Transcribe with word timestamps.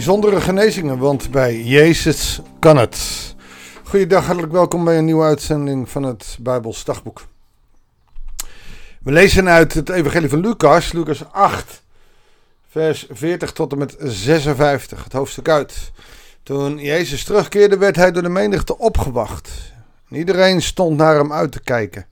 Bijzondere 0.00 0.40
genezingen, 0.40 0.98
want 0.98 1.30
bij 1.30 1.62
Jezus 1.62 2.40
kan 2.58 2.76
het. 2.76 3.34
Goeiedag, 3.84 4.26
hartelijk 4.26 4.52
welkom 4.52 4.84
bij 4.84 4.98
een 4.98 5.04
nieuwe 5.04 5.24
uitzending 5.24 5.88
van 5.88 6.02
het 6.02 6.36
Bijbels 6.40 6.84
Dagboek. 6.84 7.26
We 9.02 9.12
lezen 9.12 9.48
uit 9.48 9.74
het 9.74 9.88
Evangelie 9.88 10.28
van 10.28 10.40
Lucas, 10.40 10.92
Lucas 10.92 11.32
8, 11.32 11.82
vers 12.68 13.06
40 13.10 13.52
tot 13.52 13.72
en 13.72 13.78
met 13.78 13.96
56, 13.98 15.04
het 15.04 15.12
hoofdstuk 15.12 15.48
uit. 15.48 15.92
Toen 16.42 16.78
Jezus 16.78 17.24
terugkeerde, 17.24 17.76
werd 17.76 17.96
hij 17.96 18.12
door 18.12 18.22
de 18.22 18.28
menigte 18.28 18.78
opgewacht. 18.78 19.50
iedereen 20.10 20.62
stond 20.62 20.96
naar 20.96 21.16
hem 21.16 21.32
uit 21.32 21.52
te 21.52 21.62
kijken. 21.62 22.06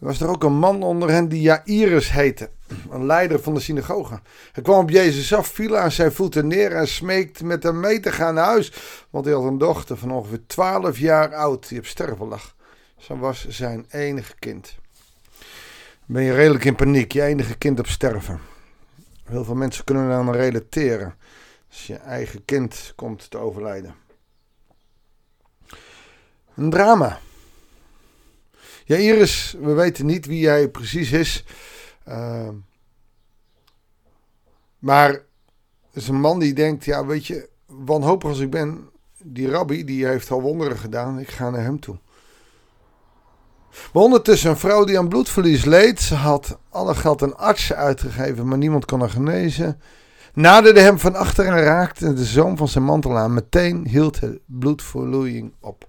Er 0.00 0.06
was 0.06 0.20
er 0.20 0.28
ook 0.28 0.44
een 0.44 0.58
man 0.58 0.82
onder 0.82 1.10
hen 1.10 1.28
die 1.28 1.40
Jairus 1.40 2.12
heette, 2.12 2.50
een 2.90 3.06
leider 3.06 3.42
van 3.42 3.54
de 3.54 3.60
synagoge. 3.60 4.20
Hij 4.52 4.62
kwam 4.62 4.82
op 4.82 4.90
Jezus 4.90 5.34
af, 5.34 5.46
viel 5.46 5.76
aan 5.76 5.92
zijn 5.92 6.12
voeten 6.12 6.46
neer 6.46 6.72
en 6.72 6.88
smeekte 6.88 7.44
met 7.44 7.62
hem 7.62 7.80
mee 7.80 8.00
te 8.00 8.12
gaan 8.12 8.34
naar 8.34 8.44
huis. 8.44 8.72
Want 9.10 9.24
hij 9.24 9.34
had 9.34 9.44
een 9.44 9.58
dochter 9.58 9.96
van 9.96 10.12
ongeveer 10.12 10.46
12 10.46 10.98
jaar 10.98 11.34
oud 11.34 11.68
die 11.68 11.78
op 11.78 11.86
sterven 11.86 12.28
lag. 12.28 12.54
Zo 12.98 13.16
was 13.16 13.48
zijn 13.48 13.86
enige 13.90 14.34
kind. 14.38 14.76
Ben 16.06 16.22
je 16.22 16.34
redelijk 16.34 16.64
in 16.64 16.74
paniek, 16.74 17.12
je 17.12 17.22
enige 17.22 17.54
kind 17.54 17.78
op 17.78 17.86
sterven. 17.86 18.40
Heel 19.24 19.44
veel 19.44 19.54
mensen 19.54 19.84
kunnen 19.84 20.12
aan 20.12 20.32
relateren 20.32 21.14
als 21.70 21.86
je 21.86 21.94
eigen 21.94 22.44
kind 22.44 22.92
komt 22.96 23.30
te 23.30 23.38
overlijden. 23.38 23.94
Een 26.54 26.70
drama. 26.70 27.18
Ja, 28.84 28.96
Iris, 28.96 29.56
we 29.60 29.72
weten 29.72 30.06
niet 30.06 30.26
wie 30.26 30.48
hij 30.48 30.68
precies 30.68 31.12
is. 31.12 31.44
Uh, 32.08 32.48
maar 34.78 35.10
het 35.10 36.02
is 36.02 36.08
een 36.08 36.20
man 36.20 36.38
die 36.38 36.54
denkt, 36.54 36.84
ja 36.84 37.06
weet 37.06 37.26
je, 37.26 37.48
wanhopig 37.66 38.28
als 38.28 38.38
ik 38.38 38.50
ben, 38.50 38.90
die 39.24 39.50
rabbi 39.50 39.84
die 39.84 40.06
heeft 40.06 40.30
al 40.30 40.42
wonderen 40.42 40.78
gedaan, 40.78 41.18
ik 41.18 41.30
ga 41.30 41.50
naar 41.50 41.62
hem 41.62 41.80
toe. 41.80 41.98
Maar 43.92 44.02
ondertussen 44.02 44.50
een 44.50 44.56
vrouw 44.56 44.84
die 44.84 44.98
aan 44.98 45.08
bloedverlies 45.08 45.64
leed. 45.64 46.00
Ze 46.00 46.14
had 46.14 46.58
alle 46.70 46.94
geld 46.94 47.22
aan 47.22 47.38
artsen 47.38 47.76
uitgegeven, 47.76 48.48
maar 48.48 48.58
niemand 48.58 48.84
kon 48.84 49.00
haar 49.00 49.10
genezen. 49.10 49.80
Naderde 50.34 50.80
hem 50.80 50.98
van 50.98 51.14
achter 51.14 51.46
en 51.46 51.62
raakte 51.62 52.12
de 52.12 52.24
zoom 52.24 52.56
van 52.56 52.68
zijn 52.68 52.84
mantel 52.84 53.18
aan. 53.18 53.34
Meteen 53.34 53.86
hield 53.86 54.20
de 54.20 54.40
bloedverloeiing 54.46 55.52
op. 55.60 55.86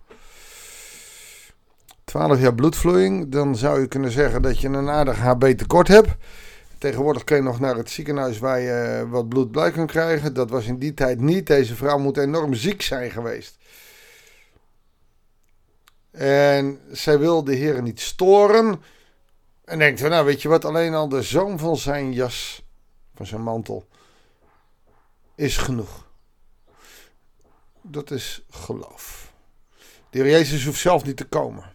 12 2.14 2.40
jaar 2.40 2.56
bloedvloeiing, 2.56 3.32
dan 3.32 3.56
zou 3.56 3.80
je 3.80 3.88
kunnen 3.88 4.12
zeggen 4.12 4.42
dat 4.42 4.60
je 4.60 4.68
een 4.68 4.90
aardig 4.90 5.18
HB 5.18 5.46
tekort 5.58 5.88
hebt. 5.88 6.10
Tegenwoordig 6.78 7.24
kun 7.24 7.36
je 7.36 7.42
nog 7.42 7.60
naar 7.60 7.76
het 7.76 7.90
ziekenhuis 7.90 8.40
waar 8.40 8.60
je 8.60 9.08
wat 9.10 9.30
bloed 9.30 9.52
bij 9.52 9.72
kan 9.72 9.88
krijgen. 9.88 10.34
Dat 10.34 10.50
was 10.50 10.66
in 10.66 10.78
die 10.78 10.94
tijd 10.94 11.20
niet. 11.20 11.48
Deze 11.48 11.76
vrouw 11.76 11.98
moet 11.98 12.18
enorm 12.18 12.54
ziek 12.54 12.82
zijn 12.82 13.12
geweest. 13.12 13.58
En 16.12 16.80
zij 16.92 17.20
wil 17.20 17.44
de 17.44 17.56
heren 17.56 17.84
niet 17.84 18.00
storen. 18.00 18.82
En 19.66 19.80
denkt, 19.80 20.02
nou 20.02 20.26
weet 20.26 20.42
je 20.42 20.50
wat, 20.50 20.66
alleen 20.66 20.94
al 20.94 21.10
de 21.10 21.22
zoom 21.22 21.60
van 21.60 21.78
zijn 21.78 22.14
jas, 22.14 22.66
van 23.16 23.26
zijn 23.26 23.42
mantel, 23.42 23.88
is 25.36 25.58
genoeg. 25.58 26.08
Dat 27.82 28.12
is 28.12 28.46
geloof. 28.50 29.34
De 30.10 30.20
heer 30.20 30.30
Jezus 30.30 30.66
hoeft 30.66 30.80
zelf 30.80 31.04
niet 31.04 31.18
te 31.18 31.26
komen. 31.28 31.73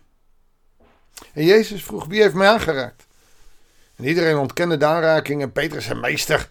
En 1.32 1.44
Jezus 1.44 1.84
vroeg, 1.84 2.06
wie 2.06 2.22
heeft 2.22 2.34
mij 2.34 2.48
aangeraakt? 2.48 3.06
En 3.96 4.04
iedereen 4.04 4.36
ontkende 4.36 4.76
de 4.76 4.86
aanraking 4.86 5.42
en 5.42 5.52
Petrus 5.52 5.84
zijn 5.84 6.00
meester. 6.00 6.50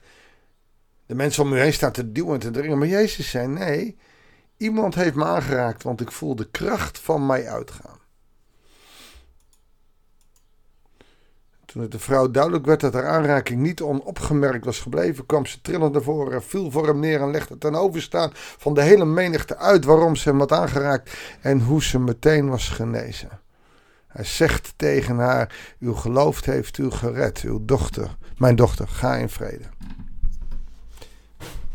De 1.06 1.16
mensen 1.16 1.44
om 1.44 1.54
u 1.54 1.60
heen 1.60 1.74
staan 1.74 1.92
te 1.92 2.12
duwen 2.12 2.34
en 2.34 2.40
te 2.40 2.52
dringen. 2.52 2.78
Maar 2.78 2.88
Jezus 2.88 3.30
zei, 3.30 3.48
nee, 3.48 3.98
iemand 4.58 4.96
heeft 4.96 5.16
me 5.16 5.26
aangeraakt, 5.26 5.84
want 5.84 6.02
ik 6.02 6.12
voel 6.12 6.36
de 6.36 6.50
kracht 6.50 7.00
van 7.00 7.26
mij 7.26 7.48
uitgaan. 7.48 8.00
Toen 11.66 11.82
het 11.82 11.92
de 11.92 12.00
vrouw 12.00 12.32
duidelijk 12.32 12.66
werd 12.66 12.80
dat 12.80 12.94
haar 12.94 13.08
aanraking 13.08 13.62
niet 13.62 13.82
onopgemerkt 13.82 14.66
was 14.66 14.80
gebleven, 14.80 15.26
kwam 15.26 15.46
ze 15.46 15.62
trillend 15.62 15.94
naar 15.94 16.02
voren, 16.02 16.44
viel 16.44 16.72
voor 16.72 16.88
hem 16.88 17.00
neer 17.00 17.22
en 17.22 17.32
legde 17.32 17.58
ten 17.58 17.76
overstaan 17.76 18.32
van 18.34 18.74
de 18.74 18.82
hele 18.82 19.06
menigte 19.06 19.58
uit 19.58 19.86
waarom 19.86 20.16
ze 20.16 20.30
hem 20.30 20.40
had 20.40 20.52
aangeraakt 20.52 21.18
en 21.42 21.60
hoe 21.60 21.84
ze 21.84 22.00
meteen 22.00 22.50
was 22.50 22.70
genezen. 22.70 23.30
Hij 24.18 24.26
zegt 24.26 24.74
tegen 24.76 25.18
haar: 25.18 25.56
Uw 25.80 25.94
geloof 25.94 26.46
heeft 26.46 26.78
u 26.78 26.92
gered, 26.92 27.42
uw 27.42 27.66
dochter, 27.66 28.16
mijn 28.38 28.56
dochter, 28.56 28.88
ga 28.88 29.16
in 29.16 29.30
vrede. 29.30 29.64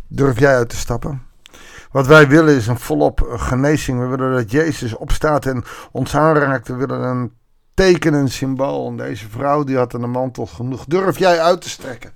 Durf 0.08 0.38
jij 0.38 0.54
uit 0.54 0.68
te 0.68 0.76
stappen? 0.76 1.22
Wat 1.90 2.06
wij 2.06 2.28
willen 2.28 2.56
is 2.56 2.66
een 2.66 2.78
volop 2.78 3.34
genezing. 3.36 4.00
We 4.00 4.06
willen 4.06 4.34
dat 4.34 4.50
Jezus 4.50 4.94
opstaat 4.94 5.46
en 5.46 5.64
ons 5.92 6.16
aanraakt. 6.16 6.68
We 6.68 6.74
willen 6.74 7.00
een 7.00 7.32
teken, 7.74 8.14
een 8.14 8.30
symbool. 8.30 8.88
En 8.88 8.96
deze 8.96 9.28
vrouw 9.28 9.64
die 9.64 9.76
had 9.76 9.94
een 9.94 10.10
mantel 10.10 10.46
genoeg. 10.46 10.84
Durf 10.84 11.18
jij 11.18 11.40
uit 11.40 11.60
te 11.60 11.68
strekken? 11.68 12.12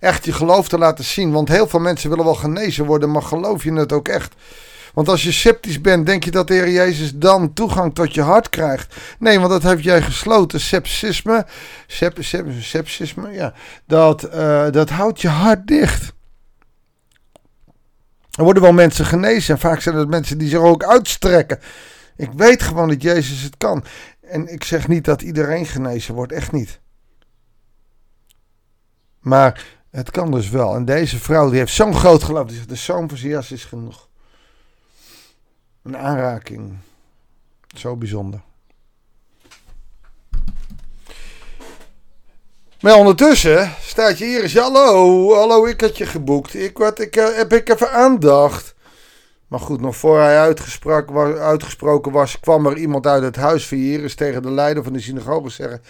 Echt 0.00 0.24
je 0.24 0.32
geloof 0.32 0.68
te 0.68 0.78
laten 0.78 1.04
zien. 1.04 1.32
Want 1.32 1.48
heel 1.48 1.66
veel 1.66 1.80
mensen 1.80 2.10
willen 2.10 2.24
wel 2.24 2.34
genezen 2.34 2.86
worden, 2.86 3.10
maar 3.10 3.22
geloof 3.22 3.64
je 3.64 3.72
het 3.72 3.92
ook 3.92 4.08
echt? 4.08 4.34
Want 4.94 5.08
als 5.08 5.22
je 5.22 5.32
sceptisch 5.32 5.80
bent, 5.80 6.06
denk 6.06 6.24
je 6.24 6.30
dat 6.30 6.46
de 6.46 6.54
Heer 6.54 6.70
Jezus 6.70 7.14
dan 7.14 7.52
toegang 7.52 7.94
tot 7.94 8.14
je 8.14 8.20
hart 8.20 8.48
krijgt. 8.48 8.96
Nee, 9.18 9.38
want 9.38 9.50
dat 9.50 9.62
heeft 9.62 9.82
jij 9.82 10.02
gesloten. 10.02 10.60
Sepsisme, 10.60 11.46
sep, 11.86 12.18
sep, 12.20 12.46
sepsisme, 12.60 13.30
ja. 13.30 13.54
Dat, 13.86 14.24
uh, 14.34 14.70
dat 14.70 14.90
houdt 14.90 15.20
je 15.20 15.28
hart 15.28 15.66
dicht. 15.66 16.12
Er 18.30 18.44
worden 18.44 18.62
wel 18.62 18.72
mensen 18.72 19.06
genezen. 19.06 19.54
En 19.54 19.60
vaak 19.60 19.80
zijn 19.80 19.96
het 19.96 20.08
mensen 20.08 20.38
die 20.38 20.48
zich 20.48 20.58
ook 20.58 20.84
uitstrekken. 20.84 21.58
Ik 22.16 22.32
weet 22.32 22.62
gewoon 22.62 22.88
dat 22.88 23.02
Jezus 23.02 23.42
het 23.42 23.56
kan. 23.56 23.84
En 24.20 24.52
ik 24.52 24.64
zeg 24.64 24.88
niet 24.88 25.04
dat 25.04 25.22
iedereen 25.22 25.66
genezen 25.66 26.14
wordt. 26.14 26.32
Echt 26.32 26.52
niet. 26.52 26.80
Maar 29.20 29.64
het 29.90 30.10
kan 30.10 30.30
dus 30.30 30.50
wel. 30.50 30.74
En 30.74 30.84
deze 30.84 31.18
vrouw 31.18 31.48
die 31.48 31.58
heeft 31.58 31.72
zo'n 31.72 31.94
groot 31.94 32.22
geloof. 32.22 32.46
Die 32.46 32.56
zegt, 32.56 32.68
de 32.68 32.74
zoon 32.74 33.08
van 33.08 33.18
Zias 33.18 33.52
is 33.52 33.64
genoeg. 33.64 34.08
Een 35.84 35.96
aanraking. 35.96 36.76
Zo 37.76 37.96
bijzonder. 37.96 38.40
Maar 42.80 42.94
ondertussen 42.94 43.72
staat 43.80 44.18
je 44.18 44.24
hier 44.24 44.42
eens. 44.42 44.54
Hallo, 44.56 45.34
hallo, 45.34 45.66
ik 45.66 45.80
had 45.80 45.96
je 45.96 46.06
geboekt. 46.06 46.54
Ik, 46.54 46.78
wat, 46.78 46.98
ik, 46.98 47.16
uh, 47.16 47.36
heb 47.36 47.52
ik 47.52 47.68
even 47.68 47.92
aandacht. 47.92 48.74
Maar 49.48 49.60
goed, 49.60 49.80
nog 49.80 49.96
voor 49.96 50.18
hij 50.18 50.38
uitgesproken 50.38 51.14
was, 51.14 51.38
uitgesproken 51.38 52.12
was, 52.12 52.40
kwam 52.40 52.66
er 52.66 52.76
iemand 52.76 53.06
uit 53.06 53.22
het 53.22 53.36
huis 53.36 53.68
van 53.68 53.78
Iris 53.78 54.14
tegen 54.14 54.42
de 54.42 54.50
leider 54.50 54.82
van 54.82 54.92
de 54.92 55.00
synagoge 55.00 55.48
zeggen: 55.48 55.82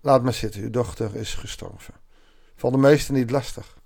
Laat 0.00 0.22
maar 0.22 0.32
zitten, 0.32 0.62
uw 0.62 0.70
dochter 0.70 1.16
is 1.16 1.34
gestorven. 1.34 1.94
Valt 2.56 2.72
de 2.72 2.78
meesten 2.78 3.14
niet 3.14 3.30
lastig. 3.30 3.76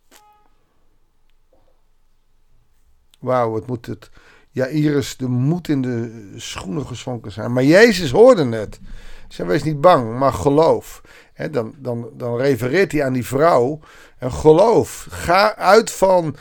Wauw, 3.18 3.54
het 3.54 3.66
moet 3.66 3.86
het 3.86 4.10
ja, 4.58 4.66
Iris 4.66 5.16
de 5.16 5.28
moed 5.28 5.68
in 5.68 5.82
de 5.82 6.32
schoenen 6.36 6.86
gezonken 6.86 7.32
zijn. 7.32 7.52
Maar 7.52 7.64
Jezus 7.64 8.10
hoorde 8.10 8.56
het. 8.56 8.80
Zij 9.28 9.46
wees 9.46 9.62
niet 9.62 9.80
bang, 9.80 10.18
maar 10.18 10.32
geloof. 10.32 11.02
dan, 11.50 11.74
dan, 11.76 12.08
dan 12.16 12.36
refereert 12.36 12.92
hij 12.92 13.04
aan 13.04 13.12
die 13.12 13.26
vrouw. 13.26 13.80
En 14.18 14.32
geloof. 14.32 15.06
Ga 15.10 15.56
uit 15.56 15.90
van 15.90 16.24
het 16.24 16.36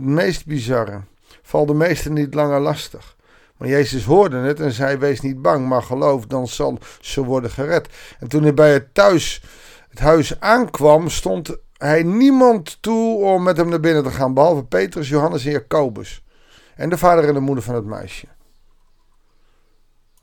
meest 0.00 0.46
bizarre. 0.46 1.00
Val 1.42 1.66
de 1.66 1.74
meesten 1.74 2.12
niet 2.12 2.34
langer 2.34 2.60
lastig. 2.60 3.16
Maar 3.56 3.68
Jezus 3.68 4.04
hoorde 4.04 4.36
het 4.36 4.60
en 4.60 4.72
zei: 4.72 4.96
Wees 4.96 5.20
niet 5.20 5.42
bang, 5.42 5.68
maar 5.68 5.82
geloof, 5.82 6.26
dan 6.26 6.48
zal 6.48 6.78
ze 7.00 7.24
worden 7.24 7.50
gered. 7.50 7.88
En 8.18 8.28
toen 8.28 8.42
hij 8.42 8.54
bij 8.54 8.72
het 8.72 8.94
thuis, 8.94 9.42
het 9.88 9.98
huis 9.98 10.40
aankwam, 10.40 11.08
stond 11.08 11.56
hij 11.76 12.02
niemand 12.02 12.78
toe 12.80 13.22
om 13.24 13.42
met 13.42 13.56
hem 13.56 13.68
naar 13.68 13.80
binnen 13.80 14.02
te 14.02 14.10
gaan, 14.10 14.34
behalve 14.34 14.64
Petrus, 14.64 15.08
Johannes 15.08 15.44
en 15.44 15.50
Jacobus 15.50 16.24
en 16.76 16.88
de 16.88 16.98
vader 16.98 17.28
en 17.28 17.34
de 17.34 17.40
moeder 17.40 17.64
van 17.64 17.74
het 17.74 17.84
meisje. 17.84 18.26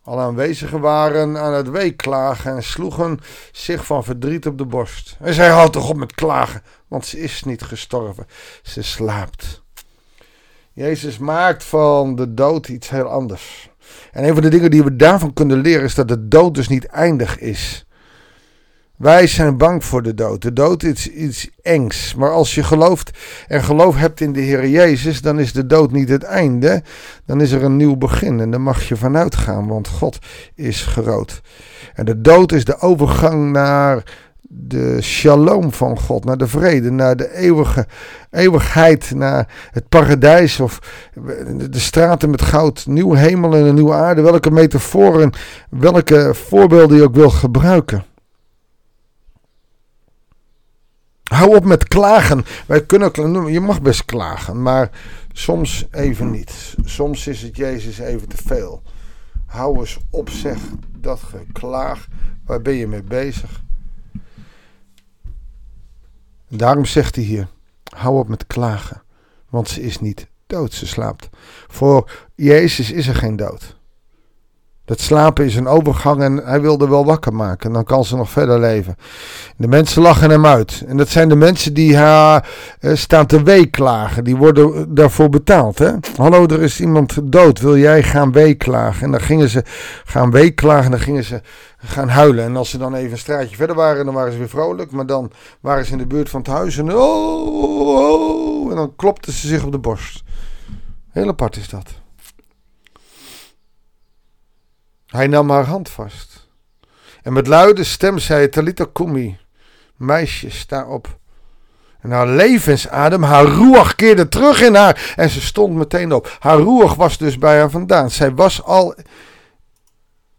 Alle 0.04 0.22
aanwezigen 0.22 0.80
waren 0.80 1.38
aan 1.38 1.54
het 1.54 1.70
weeklagen 1.70 2.56
en 2.56 2.64
sloegen 2.64 3.20
zich 3.52 3.86
van 3.86 4.04
verdriet 4.04 4.46
op 4.46 4.58
de 4.58 4.66
borst. 4.66 5.18
En 5.20 5.34
zij 5.34 5.50
houdt 5.50 5.74
toch 5.74 5.90
op 5.90 5.96
met 5.96 6.14
klagen, 6.14 6.62
want 6.88 7.06
ze 7.06 7.20
is 7.20 7.44
niet 7.44 7.62
gestorven, 7.62 8.28
ze 8.64 8.82
slaapt. 8.82 9.64
Jezus 10.72 11.18
maakt 11.18 11.64
van 11.64 12.16
de 12.16 12.34
dood 12.34 12.68
iets 12.68 12.90
heel 12.90 13.08
anders. 13.08 13.70
En 14.12 14.24
een 14.24 14.34
van 14.34 14.42
de 14.42 14.50
dingen 14.50 14.72
die 14.72 14.84
we 14.84 14.96
daarvan 14.96 15.34
kunnen 15.34 15.58
leren 15.58 15.84
is 15.84 15.96
dat 15.96 16.08
de 16.08 16.28
dood 16.28 16.56
dus 16.56 16.68
niet 16.68 16.86
eindig 16.86 17.40
is. 17.40 17.86
Wij 18.98 19.28
zijn 19.28 19.58
bang 19.58 19.84
voor 19.84 20.04
de 20.04 20.14
dood. 20.14 20.42
De 20.42 20.54
dood 20.54 20.84
is 20.84 21.08
iets 21.08 21.50
engs. 21.62 22.16
Maar 22.16 22.32
als 22.32 22.56
je 22.56 22.64
gelooft 22.64 23.18
en 23.48 23.64
geloof 23.64 23.96
hebt 23.96 24.22
in 24.22 24.34
de 24.34 24.40
Heer 24.40 24.68
Jezus, 24.68 25.22
dan 25.22 25.40
is 25.40 25.54
de 25.54 25.66
dood 25.66 25.92
niet 25.92 26.10
het 26.10 26.24
einde. 26.24 26.84
Dan 27.26 27.42
is 27.42 27.52
er 27.52 27.64
een 27.64 27.76
nieuw 27.76 27.96
begin. 27.96 28.40
En 28.40 28.52
daar 28.52 28.62
mag 28.62 28.88
je 28.88 28.96
vanuit 28.96 29.36
gaan, 29.36 29.68
want 29.68 29.88
God 29.88 30.20
is 30.56 30.86
groot. 30.86 31.42
En 31.94 32.06
de 32.06 32.22
dood 32.22 32.52
is 32.52 32.66
de 32.66 32.80
overgang 32.80 33.52
naar 33.52 34.04
de 34.56 35.02
shalom 35.02 35.74
van 35.74 36.00
God, 36.00 36.26
naar 36.26 36.38
de 36.38 36.48
vrede, 36.48 36.92
naar 36.92 37.16
de 37.16 37.36
eeuwige 37.36 37.88
eeuwigheid, 38.30 39.12
naar 39.16 39.48
het 39.72 39.90
paradijs 39.90 40.60
of 40.60 40.80
de 41.70 41.80
straten 41.80 42.30
met 42.30 42.42
goud, 42.42 42.86
nieuwe 42.88 43.18
hemel 43.18 43.56
en 43.56 43.66
een 43.66 43.76
nieuwe 43.76 43.94
aarde, 43.94 44.22
welke 44.22 44.52
metaforen, 44.52 45.32
welke 45.70 46.34
voorbeelden 46.34 46.98
je 46.98 47.04
ook 47.04 47.16
wil 47.16 47.30
gebruiken. 47.30 48.04
Hou 51.34 51.56
op 51.56 51.66
met 51.66 51.88
klagen. 51.88 52.46
Wij 52.66 52.86
kunnen, 52.86 53.52
je 53.52 53.60
mag 53.60 53.82
best 53.82 54.06
klagen, 54.06 54.62
maar 54.62 54.90
soms 55.32 55.86
even 55.92 56.32
niet. 56.32 56.76
Soms 56.84 57.28
is 57.28 57.42
het 57.42 57.56
Jezus 57.56 58.00
even 58.00 58.28
te 58.28 58.38
veel. 58.38 58.82
Hou 59.46 59.80
eens 59.80 59.98
op, 60.10 60.30
zeg 60.30 60.58
dat 60.98 61.20
geklaag. 61.20 62.08
Waar 62.46 62.62
ben 62.62 62.74
je 62.74 62.88
mee 62.88 63.04
bezig? 63.04 63.64
Daarom 66.50 66.86
zegt 66.86 67.16
hij 67.16 67.24
hier: 67.24 67.48
hou 67.96 68.20
op 68.20 68.28
met 68.28 68.48
klagen, 68.48 69.04
want 69.50 69.70
ze 69.70 69.82
is 69.82 70.00
niet 70.00 70.28
dood, 70.48 70.74
ze 70.74 70.88
slaapt. 70.88 71.30
Voor 71.68 72.12
Jezus 72.36 72.92
is 72.92 73.08
er 73.08 73.16
geen 73.16 73.36
dood. 73.36 73.78
Dat 74.86 75.00
slapen 75.00 75.46
is 75.46 75.56
een 75.56 75.68
overgang 75.68 76.22
en 76.22 76.38
hij 76.38 76.62
wilde 76.62 76.90
wel 76.90 77.06
wakker 77.06 77.34
maken. 77.34 77.68
En 77.68 77.74
dan 77.74 77.84
kan 77.84 78.06
ze 78.06 78.16
nog 78.16 78.30
verder 78.30 78.60
leven. 78.60 78.96
De 79.58 79.68
mensen 79.68 80.02
lachen 80.02 80.30
hem 80.30 80.46
uit. 80.46 80.84
En 80.88 80.98
dat 80.98 81.10
zijn 81.10 81.30
de 81.30 81.36
mensen 81.36 81.74
die 81.74 81.98
haar 81.98 82.50
eh, 82.80 82.96
staan 82.96 83.26
te 83.26 83.44
weeklagen. 83.44 84.24
Die 84.24 84.36
worden 84.36 84.94
daarvoor 84.96 85.30
betaald. 85.30 85.80
Hè? 85.80 85.92
Hallo, 86.16 86.46
er 86.46 86.62
is 86.62 86.80
iemand 86.80 87.32
dood. 87.32 87.60
Wil 87.60 87.78
jij 87.78 88.04
gaan 88.04 88.32
weeklagen? 88.32 89.04
En 89.04 89.12
dan 89.12 89.22
gingen 89.22 89.50
ze 89.50 89.64
gaan 90.06 90.32
weeklagen. 90.32 90.86
En 90.86 90.92
dan 90.92 91.00
gingen 91.00 91.24
ze 91.24 91.42
gaan 91.78 92.10
huilen. 92.10 92.44
En 92.46 92.56
als 92.56 92.70
ze 92.70 92.78
dan 92.78 92.96
even 92.96 93.12
een 93.12 93.18
straatje 93.18 93.56
verder 93.56 93.76
waren, 93.76 94.06
dan 94.06 94.14
waren 94.14 94.32
ze 94.32 94.38
weer 94.38 94.50
vrolijk. 94.50 94.92
Maar 94.92 95.06
dan 95.06 95.32
waren 95.60 95.86
ze 95.86 95.92
in 95.92 95.98
de 95.98 96.08
buurt 96.08 96.30
van 96.30 96.40
het 96.40 96.50
huis. 96.50 96.78
En, 96.78 96.94
oh, 96.94 97.88
oh, 97.98 98.70
en 98.70 98.76
dan 98.76 98.94
klopten 98.96 99.34
ze 99.34 99.48
zich 99.48 99.64
op 99.64 99.72
de 99.72 99.80
borst. 99.80 100.24
Heel 101.12 101.28
apart 101.28 101.56
is 101.56 101.70
dat. 101.70 102.03
Hij 105.14 105.28
nam 105.28 105.50
haar 105.50 105.66
hand 105.66 105.90
vast. 105.90 106.48
En 107.22 107.34
met 107.34 107.48
luide 107.48 107.84
stem 107.84 108.20
zei 108.20 108.50
Talita 108.50 108.86
Kumi, 108.94 109.38
meisje, 109.96 110.50
sta 110.50 110.88
op. 110.88 111.20
En 112.00 112.12
haar 112.12 112.28
levensadem, 112.28 113.24
haar 113.24 113.46
roeg 113.46 113.96
keerde 113.96 114.28
terug 114.28 114.62
in 114.62 114.76
haar 114.76 115.14
en 115.16 115.30
ze 115.30 115.42
stond 115.42 115.76
meteen 115.76 116.14
op. 116.14 116.38
Haar 116.40 116.58
roeg 116.58 116.96
was 116.96 117.18
dus 117.18 117.38
bij 117.38 117.60
haar 117.60 117.70
vandaan. 117.70 118.10
Zij 118.10 118.34
was 118.34 118.64
al 118.64 118.96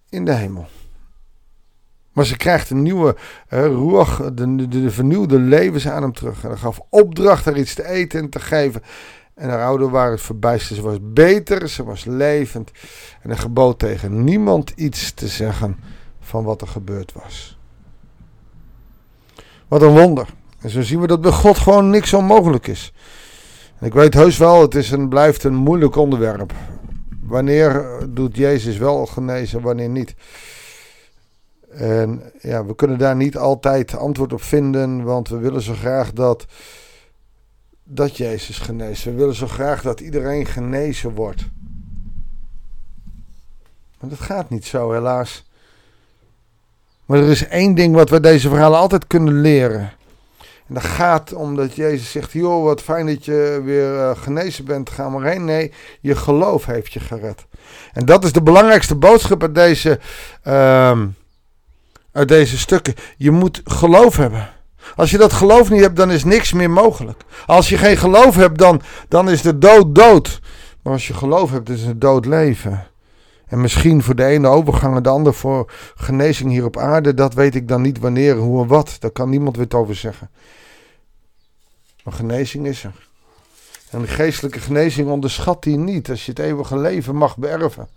in 0.09 0.25
de 0.25 0.33
hemel. 0.33 0.67
Maar 2.13 2.27
ze 2.27 2.37
krijgt 2.37 2.71
een 2.71 2.83
nieuwe 2.83 3.17
uh, 3.51 3.67
roeg, 3.67 4.17
de, 4.33 4.57
de, 4.57 4.69
de, 4.69 4.91
vernieuwde 4.91 5.39
levensadem 5.39 6.13
terug. 6.13 6.43
En 6.43 6.49
hij 6.49 6.59
gaf 6.59 6.81
opdracht 6.89 7.45
haar 7.45 7.59
iets 7.59 7.75
te 7.75 7.89
eten 7.89 8.21
en 8.21 8.29
te 8.29 8.41
geven. 8.41 8.83
En 9.35 9.49
haar 9.49 9.65
ouder 9.65 9.91
waren 9.91 10.19
verbijsterd. 10.19 10.79
Ze 10.79 10.85
was 10.85 10.99
beter, 11.01 11.69
ze 11.69 11.85
was 11.85 12.05
levend. 12.05 12.71
En 13.23 13.31
hij 13.31 13.39
gebood 13.39 13.79
tegen 13.79 14.25
niemand 14.25 14.71
iets 14.71 15.13
te 15.13 15.29
zeggen 15.29 15.77
van 16.21 16.45
wat 16.45 16.61
er 16.61 16.69
gebeurd 16.69 17.13
was. 17.13 17.59
Wat 19.69 19.83
een 19.83 19.99
wonder. 19.99 20.29
En 20.61 20.71
zo 20.71 20.83
zien 20.83 21.01
we 21.01 21.07
dat 21.07 21.21
bij 21.21 21.31
God 21.31 21.59
gewoon 21.59 21.91
niks 21.91 22.13
onmogelijk 22.13 22.67
is. 22.67 22.93
En 23.79 23.87
ik 23.87 23.93
weet 23.93 24.15
heus 24.15 24.37
wel, 24.37 24.61
het 24.61 24.75
is 24.75 24.91
een, 24.91 25.09
blijft 25.09 25.45
een 25.45 25.55
moeilijk 25.55 25.97
onderwerp. 25.97 26.53
Wanneer 27.23 27.99
doet 28.09 28.37
Jezus 28.37 28.77
wel 28.77 29.07
genezen, 29.07 29.61
wanneer 29.61 29.89
niet? 29.89 30.15
En 31.71 32.23
ja, 32.41 32.65
we 32.65 32.75
kunnen 32.75 32.99
daar 32.99 33.17
niet 33.17 33.37
altijd 33.37 33.97
antwoord 33.97 34.33
op 34.33 34.43
vinden, 34.43 35.03
want 35.03 35.29
we 35.29 35.37
willen 35.37 35.63
zo 35.63 35.75
graag 35.75 36.13
dat 36.13 36.47
dat 37.85 38.17
Jezus 38.17 38.59
geneest. 38.59 39.05
We 39.05 39.13
willen 39.13 39.35
zo 39.35 39.47
graag 39.47 39.83
dat 39.83 40.01
iedereen 40.01 40.47
genezen 40.47 41.15
wordt. 41.15 41.43
Maar 44.01 44.11
dat 44.11 44.21
gaat 44.21 44.51
niet 44.51 44.65
zo, 44.65 44.93
helaas. 44.93 45.45
Maar 47.07 47.19
er 47.19 47.29
is 47.29 47.47
één 47.47 47.75
ding 47.75 47.95
wat 47.95 48.11
we 48.11 48.21
deze 48.21 48.49
verhalen 48.49 48.79
altijd 48.79 49.07
kunnen 49.07 49.41
leren. 49.41 49.93
En 50.67 50.75
dat 50.75 50.85
gaat 50.85 51.33
omdat 51.33 51.75
Jezus 51.75 52.11
zegt: 52.11 52.33
Joh, 52.33 52.65
wat 52.65 52.83
fijn 52.83 53.07
dat 53.07 53.25
je 53.25 53.61
weer 53.65 53.95
uh, 53.95 54.17
genezen 54.17 54.65
bent. 54.65 54.91
Ga 54.91 55.09
maar 55.09 55.31
heen. 55.31 55.45
Nee, 55.45 55.73
je 56.01 56.17
geloof 56.17 56.67
heeft 56.67 56.93
je 56.93 57.01
gered. 57.01 57.47
En 57.93 58.05
dat 58.05 58.25
is 58.25 58.33
de 58.33 58.43
belangrijkste 58.43 58.95
boodschap 58.95 59.43
uit 59.43 59.55
deze, 59.55 60.01
uh, 60.47 61.01
uit 62.13 62.29
deze 62.29 62.59
stukken. 62.59 62.95
Je 63.17 63.31
moet 63.31 63.61
geloof 63.65 64.17
hebben. 64.17 64.49
Als 64.97 65.11
je 65.11 65.19
dat 65.19 65.33
geloof 65.33 65.71
niet 65.71 65.81
hebt, 65.81 65.97
dan 65.97 66.11
is 66.11 66.25
niks 66.25 66.53
meer 66.53 66.71
mogelijk. 66.71 67.23
Als 67.47 67.69
je 67.69 67.79
geen 67.79 67.97
geloof 67.97 68.35
hebt, 68.35 68.59
dan, 68.59 68.81
dan 69.09 69.31
is 69.31 69.43
de 69.43 69.59
dood 69.59 69.95
dood. 69.95 70.41
Maar 70.83 70.93
als 70.93 71.07
je 71.07 71.15
geloof 71.15 71.51
hebt, 71.51 71.69
is 71.69 71.83
het 71.83 72.01
dood 72.01 72.27
leven. 72.27 72.87
En 73.47 73.61
misschien 73.61 74.03
voor 74.03 74.15
de 74.15 74.25
ene 74.25 74.49
overgang 74.49 74.97
en 74.97 75.03
de 75.03 75.09
ander 75.09 75.35
voor 75.35 75.73
genezing 75.95 76.51
hier 76.51 76.65
op 76.65 76.77
aarde. 76.77 77.15
Dat 77.15 77.35
weet 77.35 77.55
ik 77.55 77.69
dan 77.69 77.83
niet 77.83 77.99
wanneer, 77.99 78.37
hoe 78.37 78.63
en 78.63 78.69
wat. 78.69 78.97
Daar 78.99 79.11
kan 79.11 79.31
niemand 79.31 79.57
weer 79.57 79.67
over 79.75 79.95
zeggen. 79.95 80.31
Maar 82.05 82.15
genezing 82.15 82.67
is 82.67 82.85
er. 82.85 83.09
En 83.91 84.01
de 84.01 84.07
geestelijke 84.07 84.61
genezing 84.61 85.09
onderschat 85.09 85.63
die 85.63 85.77
niet. 85.77 86.11
Als 86.11 86.25
je 86.25 86.31
het 86.31 86.41
eeuwige 86.41 86.79
leven 86.79 87.17
mag 87.17 87.37
beërven. 87.37 87.89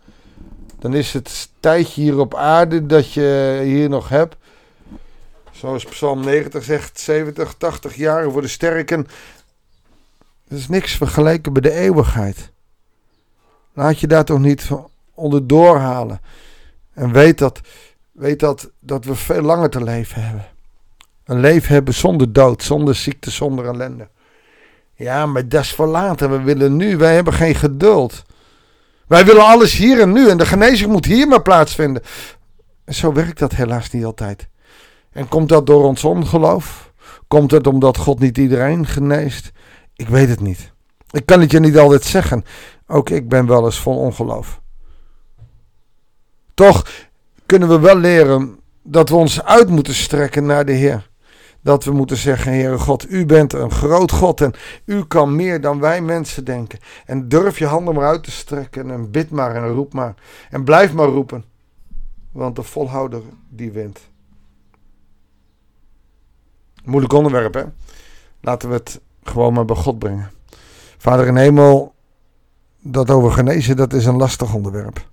Dan 0.79 0.93
is 0.93 1.13
het 1.13 1.49
tijdje 1.59 2.01
hier 2.01 2.19
op 2.19 2.35
aarde 2.35 2.85
dat 2.85 3.13
je 3.13 3.61
hier 3.63 3.89
nog 3.89 4.09
hebt 4.09 4.35
Zoals 5.57 5.85
Psalm 5.85 6.23
90 6.23 6.63
zegt, 6.63 6.99
70, 6.99 7.53
80 7.53 7.95
jaar 7.95 8.31
worden 8.31 8.49
sterken. 8.49 9.07
Dat 10.47 10.57
is 10.57 10.67
niks 10.67 10.95
vergeleken 10.95 11.53
bij 11.53 11.61
de 11.61 11.71
eeuwigheid. 11.71 12.51
Laat 13.73 13.99
je 13.99 14.07
daar 14.07 14.25
toch 14.25 14.39
niet 14.39 14.69
onder 15.13 15.47
doorhalen. 15.47 16.21
En 16.93 17.11
weet 17.11 17.37
dat, 17.37 17.61
weet 18.11 18.39
dat, 18.39 18.69
dat 18.79 19.05
we 19.05 19.15
veel 19.15 19.41
langer 19.41 19.69
te 19.69 19.83
leven 19.83 20.23
hebben. 20.23 20.45
Een 21.25 21.39
leven 21.39 21.73
hebben 21.73 21.93
zonder 21.93 22.33
dood, 22.33 22.63
zonder 22.63 22.95
ziekte, 22.95 23.31
zonder 23.31 23.65
ellende. 23.65 24.07
Ja, 24.95 25.25
maar 25.25 25.49
dat 25.49 25.63
is 25.63 25.73
voor 25.73 25.87
later. 25.87 26.29
We 26.29 26.41
willen 26.41 26.75
nu, 26.75 26.97
wij 26.97 27.15
hebben 27.15 27.33
geen 27.33 27.55
geduld. 27.55 28.23
Wij 29.07 29.25
willen 29.25 29.45
alles 29.45 29.73
hier 29.73 29.99
en 29.99 30.11
nu 30.11 30.29
en 30.29 30.37
de 30.37 30.45
genezing 30.45 30.91
moet 30.91 31.05
hier 31.05 31.27
maar 31.27 31.41
plaatsvinden. 31.41 32.03
En 32.83 32.93
zo 32.93 33.13
werkt 33.13 33.39
dat 33.39 33.55
helaas 33.55 33.91
niet 33.91 34.05
altijd. 34.05 34.47
En 35.17 35.27
komt 35.27 35.49
dat 35.49 35.65
door 35.65 35.83
ons 35.83 36.03
ongeloof? 36.03 36.93
Komt 37.27 37.51
het 37.51 37.67
omdat 37.67 37.97
God 37.97 38.19
niet 38.19 38.37
iedereen 38.37 38.85
geneest? 38.85 39.51
Ik 39.95 40.07
weet 40.07 40.29
het 40.29 40.39
niet. 40.39 40.71
Ik 41.11 41.25
kan 41.25 41.41
het 41.41 41.51
je 41.51 41.59
niet 41.59 41.77
altijd 41.77 42.03
zeggen. 42.03 42.43
Ook 42.87 43.09
ik 43.09 43.29
ben 43.29 43.47
wel 43.47 43.65
eens 43.65 43.79
vol 43.79 43.97
ongeloof. 43.97 44.61
Toch 46.53 46.87
kunnen 47.45 47.69
we 47.69 47.79
wel 47.79 47.97
leren 47.97 48.59
dat 48.83 49.09
we 49.09 49.15
ons 49.15 49.43
uit 49.43 49.69
moeten 49.69 49.93
strekken 49.93 50.45
naar 50.45 50.65
de 50.65 50.71
Heer. 50.71 51.09
Dat 51.61 51.83
we 51.83 51.91
moeten 51.91 52.17
zeggen, 52.17 52.51
Heere 52.51 52.77
God, 52.77 53.09
u 53.09 53.25
bent 53.25 53.53
een 53.53 53.71
groot 53.71 54.11
God 54.11 54.41
en 54.41 54.53
u 54.85 55.03
kan 55.05 55.35
meer 55.35 55.61
dan 55.61 55.79
wij 55.79 56.01
mensen 56.01 56.45
denken. 56.45 56.79
En 57.05 57.29
durf 57.29 57.59
je 57.59 57.65
handen 57.65 57.93
maar 57.93 58.07
uit 58.07 58.23
te 58.23 58.31
strekken 58.31 58.91
en 58.91 59.11
bid 59.11 59.29
maar 59.29 59.55
en 59.55 59.67
roep 59.67 59.93
maar. 59.93 60.15
En 60.49 60.63
blijf 60.63 60.93
maar 60.93 61.07
roepen, 61.07 61.43
want 62.31 62.55
de 62.55 62.63
volhouder 62.63 63.21
die 63.49 63.71
wint. 63.71 63.99
Moeilijk 66.87 67.13
onderwerp, 67.13 67.53
hè? 67.53 67.63
Laten 68.41 68.69
we 68.69 68.75
het 68.75 68.99
gewoon 69.23 69.53
maar 69.53 69.65
bij 69.65 69.75
God 69.75 69.99
brengen. 69.99 70.31
Vader 70.97 71.27
in 71.27 71.35
hemel, 71.35 71.93
dat 72.81 73.09
over 73.09 73.31
genezen, 73.31 73.75
dat 73.75 73.93
is 73.93 74.05
een 74.05 74.17
lastig 74.17 74.53
onderwerp. 74.53 75.05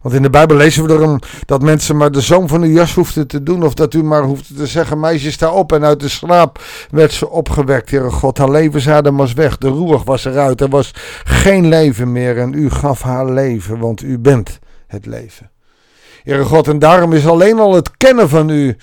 Want 0.00 0.16
in 0.16 0.22
de 0.22 0.30
Bijbel 0.30 0.56
lezen 0.56 0.86
we 0.86 0.92
erom 0.92 1.18
dat 1.46 1.62
mensen 1.62 1.96
maar 1.96 2.10
de 2.10 2.20
zoom 2.20 2.48
van 2.48 2.62
uw 2.62 2.72
jas 2.72 2.94
hoefden 2.94 3.26
te 3.26 3.42
doen. 3.42 3.62
Of 3.62 3.74
dat 3.74 3.94
u 3.94 4.02
maar 4.02 4.22
hoefde 4.22 4.54
te 4.54 4.66
zeggen, 4.66 5.00
meisje 5.00 5.32
sta 5.32 5.50
op. 5.50 5.72
En 5.72 5.84
uit 5.84 6.00
de 6.00 6.08
slaap 6.08 6.62
werd 6.90 7.12
ze 7.12 7.28
opgewekt, 7.28 7.90
Heere 7.90 8.10
God. 8.10 8.38
Haar 8.38 8.50
levensadem 8.50 9.16
was 9.16 9.32
weg, 9.32 9.58
de 9.58 9.68
roer 9.68 10.02
was 10.04 10.24
eruit. 10.24 10.60
Er 10.60 10.68
was 10.68 10.90
geen 11.24 11.68
leven 11.68 12.12
meer 12.12 12.38
en 12.38 12.52
u 12.52 12.70
gaf 12.70 13.02
haar 13.02 13.30
leven, 13.30 13.78
want 13.78 14.02
u 14.02 14.18
bent 14.18 14.58
het 14.86 15.06
leven. 15.06 15.50
Heere 16.22 16.44
God, 16.44 16.68
en 16.68 16.78
daarom 16.78 17.12
is 17.12 17.26
alleen 17.26 17.58
al 17.58 17.74
het 17.74 17.96
kennen 17.96 18.28
van 18.28 18.48
u 18.48 18.76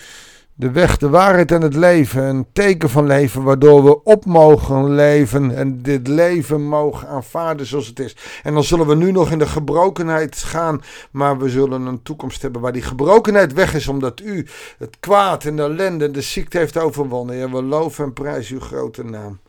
de 0.62 0.72
weg, 0.72 0.98
de 0.98 1.10
waarheid 1.10 1.52
en 1.52 1.62
het 1.62 1.76
leven. 1.76 2.24
Een 2.24 2.46
teken 2.54 2.90
van 2.90 3.08
leven 3.08 3.44
waardoor 3.44 3.84
we 3.84 4.04
op 4.04 4.26
mogen 4.26 4.96
leven 4.96 5.56
en 5.56 5.82
dit 5.82 6.08
leven 6.08 6.62
mogen 6.62 7.08
aanvaarden 7.08 7.66
zoals 7.66 7.88
het 7.88 8.00
is. 8.00 8.16
En 8.44 8.54
dan 8.54 8.64
zullen 8.64 8.88
we 8.88 8.96
nu 8.96 9.12
nog 9.12 9.32
in 9.32 9.40
de 9.40 9.48
gebrokenheid 9.48 10.38
gaan, 10.38 10.82
maar 11.12 11.38
we 11.38 11.50
zullen 11.50 11.86
een 11.86 12.02
toekomst 12.02 12.42
hebben 12.42 12.62
waar 12.62 12.72
die 12.72 12.82
gebrokenheid 12.82 13.54
weg 13.54 13.74
is, 13.74 13.88
omdat 13.88 14.20
u 14.20 14.48
het 14.78 14.98
kwaad 15.00 15.46
en 15.46 15.56
de 15.56 15.62
ellende 15.62 16.06
en 16.06 16.12
de 16.12 16.22
ziekte 16.22 16.58
heeft 16.58 16.78
overwonnen. 16.78 17.36
Ja, 17.36 17.50
we 17.50 17.64
loven 17.64 18.04
en 18.04 18.14
prijzen 18.14 18.56
uw 18.56 18.62
grote 18.62 19.04
naam. 19.04 19.40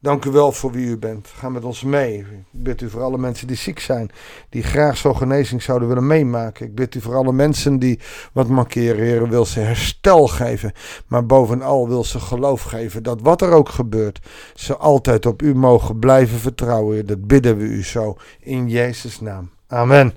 Dank 0.00 0.24
u 0.24 0.30
wel 0.30 0.52
voor 0.52 0.72
wie 0.72 0.86
u 0.86 0.98
bent. 0.98 1.28
Ga 1.28 1.48
met 1.48 1.64
ons 1.64 1.82
mee. 1.82 2.18
Ik 2.18 2.26
bid 2.50 2.80
u 2.80 2.90
voor 2.90 3.02
alle 3.02 3.18
mensen 3.18 3.46
die 3.46 3.56
ziek 3.56 3.78
zijn, 3.78 4.10
die 4.48 4.62
graag 4.62 4.96
zo'n 4.96 5.16
genezing 5.16 5.62
zouden 5.62 5.88
willen 5.88 6.06
meemaken. 6.06 6.66
Ik 6.66 6.74
bid 6.74 6.94
u 6.94 7.00
voor 7.00 7.14
alle 7.14 7.32
mensen 7.32 7.78
die 7.78 8.00
wat 8.32 8.48
mankeren, 8.48 9.04
Heer, 9.04 9.28
wil 9.28 9.44
ze 9.44 9.60
herstel 9.60 10.28
geven. 10.28 10.72
Maar 11.06 11.26
bovenal 11.26 11.88
wil 11.88 12.04
ze 12.04 12.20
geloof 12.20 12.62
geven 12.62 13.02
dat 13.02 13.20
wat 13.20 13.42
er 13.42 13.52
ook 13.52 13.68
gebeurt, 13.68 14.20
ze 14.54 14.76
altijd 14.76 15.26
op 15.26 15.42
u 15.42 15.54
mogen 15.54 15.98
blijven 15.98 16.38
vertrouwen. 16.38 17.06
Dat 17.06 17.26
bidden 17.26 17.56
we 17.56 17.64
u 17.64 17.84
zo 17.84 18.16
in 18.40 18.68
Jezus' 18.68 19.20
naam. 19.20 19.50
Amen. 19.66 20.14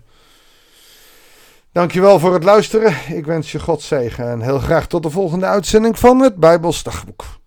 Dankjewel 1.71 2.19
voor 2.19 2.33
het 2.33 2.43
luisteren. 2.43 2.95
Ik 3.15 3.25
wens 3.25 3.51
je 3.51 3.59
God 3.59 3.81
zegen 3.81 4.29
en 4.29 4.41
heel 4.41 4.59
graag 4.59 4.87
tot 4.87 5.03
de 5.03 5.09
volgende 5.09 5.45
uitzending 5.45 5.99
van 5.99 6.19
het 6.19 6.35
Bijbels 6.35 6.83
Dagboek. 6.83 7.40